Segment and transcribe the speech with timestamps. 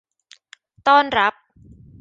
[0.87, 1.33] ต้อนรับ